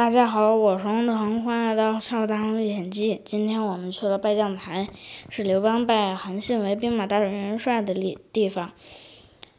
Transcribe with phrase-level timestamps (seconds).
[0.00, 3.16] 大家好，我是王德恒，欢迎来到《少大唐历险记》。
[3.22, 4.88] 今天我们去了拜将台，
[5.28, 8.72] 是刘邦拜韩信为兵马大元帅的地地方。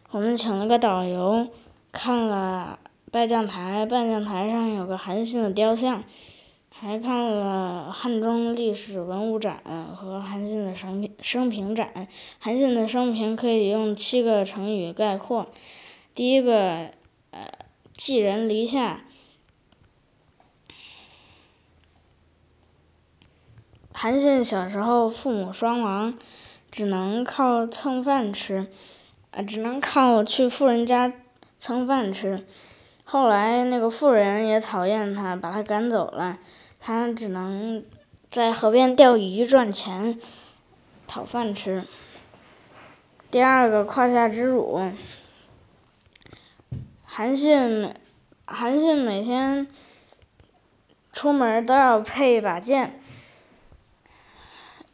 [0.09, 1.49] 我们请了个导游，
[1.91, 2.79] 看了
[3.12, 6.04] 拜将台，拜将台上有个韩信的雕像，
[6.73, 9.62] 还看了汉中历史文物展
[9.96, 12.08] 和韩信的生平生平展。
[12.39, 15.50] 韩信的生平可以用七个成语概括。
[16.16, 16.89] 第一个，
[17.30, 17.48] 呃，
[17.94, 19.02] 寄人篱下。
[24.02, 26.18] 韩信小时候父母双亡，
[26.72, 28.66] 只能靠蹭饭吃，
[29.30, 31.14] 呃，只能靠去富人家
[31.60, 32.44] 蹭饭吃。
[33.04, 36.40] 后来那个富人也讨厌他，把他赶走了，
[36.80, 37.86] 他只能
[38.32, 40.20] 在河边钓鱼赚钱，
[41.05, 41.84] 讨饭吃。
[43.30, 44.82] 第二个胯下之辱，
[47.04, 47.94] 韩信，
[48.46, 49.68] 韩信每天
[51.13, 52.99] 出门都要配一把剑。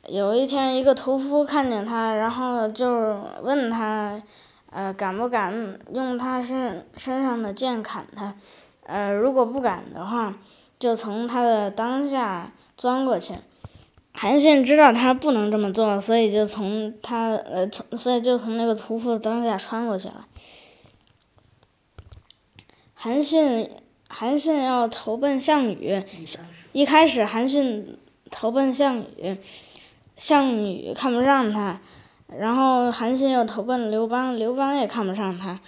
[0.08, 4.22] 有一天，一个屠夫看见他，然后就问他，
[4.69, 8.36] 呃，敢不敢用他身身上的剑砍他？
[8.86, 10.36] 呃，如果不敢的话，
[10.80, 13.33] 就从他的裆下钻过去。
[14.14, 20.25] 韩信知道他不能这么做，所以就从他呃从所以就从那个屠夫的裆下穿过去了。
[22.94, 23.69] 韩信
[24.08, 26.03] 韩信要投奔项羽，
[26.71, 27.99] 一开始韩信
[28.31, 29.38] 投奔项羽。
[30.17, 31.79] 项羽看不上他，
[32.27, 35.59] 然后韩信又投奔刘邦，刘邦也看不上他。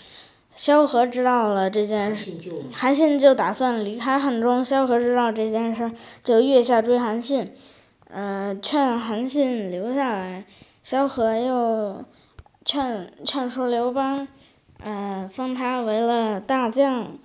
[0.55, 2.33] 萧何知道了这件事，
[2.73, 4.65] 韩信就打算离开汉中。
[4.65, 5.91] 萧何知道这件事，
[6.23, 7.53] 就月下追韩信，
[8.09, 10.45] 呃，劝韩信留下来。
[10.81, 12.03] 萧何又
[12.65, 14.27] 劝劝说刘邦，
[14.83, 17.19] 呃，封他为了大将，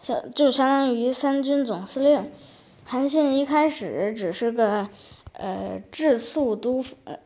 [0.00, 2.30] 相就相当于三军总司令。
[2.84, 4.88] 韩信一开始只是个。
[5.38, 7.20] 呃，治粟都呃，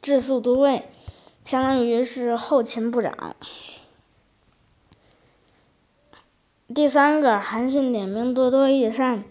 [0.00, 0.82] 治粟都尉，
[1.44, 3.36] 相当于是后勤部长。
[6.74, 9.24] 第三个，韩信点兵多多益善。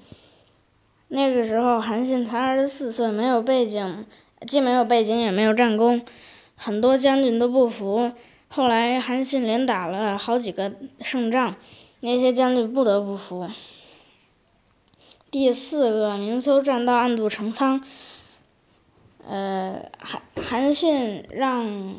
[1.09, 4.05] 那个时候，韩信才二十四岁，没有背景，
[4.47, 6.05] 既没有背景，也没有战功，
[6.55, 8.13] 很多将军都不服。
[8.47, 10.71] 后来，韩信连打了好几个
[11.01, 11.55] 胜仗，
[11.99, 13.49] 那些将军不得不服。
[15.31, 17.83] 第四个，明修栈道，暗度陈仓。
[19.27, 21.95] 呃，韩韩信让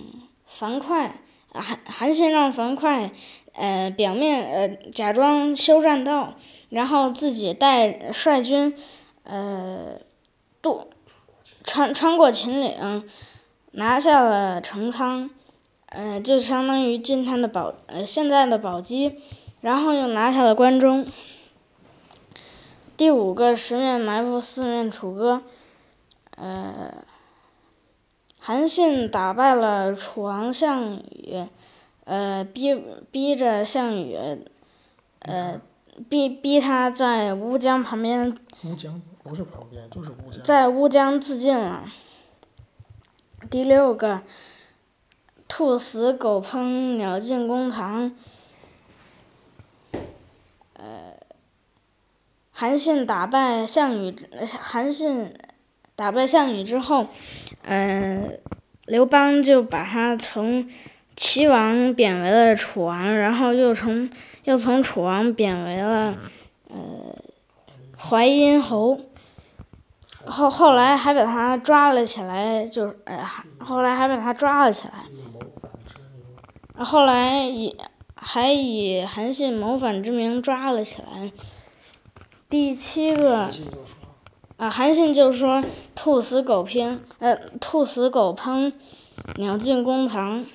[0.47, 1.13] 樊哙，
[1.53, 3.11] 韩韩信让樊哙，
[3.55, 6.35] 呃，表面呃假装修栈道，
[6.69, 8.75] 然后自己带率军，
[9.25, 10.01] 呃，
[10.63, 10.89] 渡
[11.65, 13.05] 穿穿过秦岭，
[13.71, 15.31] 拿下了陈仓，
[15.87, 19.19] 呃，就相当于今天的宝呃现在的宝鸡，
[19.61, 21.07] 然后又拿下了关中。
[22.97, 25.43] 第五个十面埋伏，四面楚歌，
[26.37, 27.05] 呃。
[28.45, 31.47] 韩信打败了楚王项羽，
[32.03, 32.75] 呃，逼
[33.13, 34.19] 逼着项羽，
[35.21, 35.61] 呃，
[36.09, 38.37] 逼逼他在乌江旁边。
[38.65, 40.43] 乌江不是旁边，就是乌江。
[40.43, 41.85] 在乌江自尽了。
[43.49, 44.23] 第六个，
[45.47, 48.13] 兔死狗烹，鸟尽弓藏。
[50.73, 51.15] 呃，
[52.51, 54.17] 韩信打败项羽，
[54.61, 55.39] 韩信
[55.97, 57.07] 打败项羽之后。
[57.65, 58.41] 嗯，
[58.87, 60.69] 刘邦就把他从
[61.15, 64.11] 齐王贬为了楚王，然后又从
[64.43, 66.19] 又从楚王贬为了
[66.69, 67.15] 呃
[67.97, 68.99] 淮阴侯，
[70.25, 73.25] 后后来还把他抓了起来，就呃
[73.59, 77.77] 后来还把他抓了起来，后来以
[78.17, 81.31] 还以韩信谋反之名抓了起来。
[82.49, 83.49] 第七个。
[84.63, 85.65] 啊，韩信就说
[85.97, 88.73] ：“兔死狗烹，呃，兔死狗烹，
[89.35, 90.47] 鸟尽弓藏。”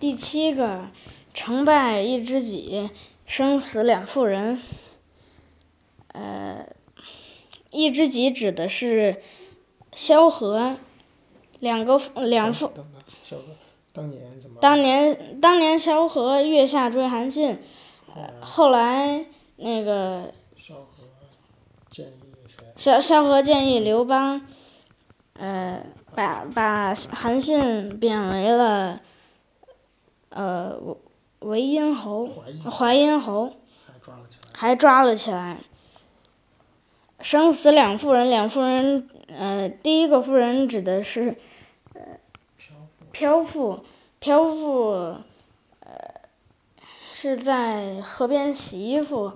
[0.00, 0.86] 第七个，
[1.32, 2.90] 成败一知己，
[3.24, 4.60] 生死两妇人。
[6.08, 6.66] 呃，
[7.70, 9.22] 一知己指的是
[9.92, 10.78] 萧何，
[11.60, 12.72] 两个两妇。
[13.22, 13.42] 萧何
[13.92, 17.60] 当年当年当年萧何月下追韩信，
[18.12, 19.24] 呃后来
[19.54, 20.34] 那个。
[20.56, 20.91] 萧何。
[22.74, 24.46] 萧萧何建议刘邦，
[25.34, 25.84] 呃，
[26.14, 29.00] 把把韩信贬为了
[30.30, 30.80] 呃
[31.40, 32.28] 为阴侯，
[32.70, 33.54] 淮阴侯，
[34.52, 35.58] 还抓了起来，
[37.20, 41.36] 生死两妇人，两妇人，呃，第一个妇人指的是
[41.94, 42.00] 呃
[43.12, 43.84] 漂妇，
[44.18, 45.18] 漂妇，
[45.80, 46.14] 呃，
[47.10, 49.34] 是在河边洗衣服，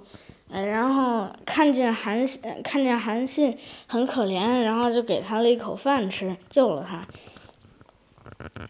[0.49, 7.07] 然后看见韩信看见韩信很可怜，然后就给他了一口饭吃，救了他。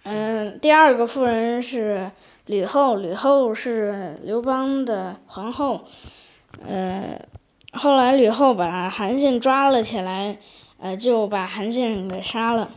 [0.05, 2.11] 嗯，第二个妇人是
[2.47, 5.85] 吕后，吕后是刘邦的皇后。
[6.67, 7.27] 呃，
[7.73, 10.39] 后来吕后把韩信抓了起来，
[10.79, 12.71] 呃，就把韩信给杀了。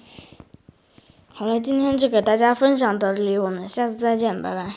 [1.29, 4.73] 好了，今天就给大家分享到这里，我们下次再见，拜拜。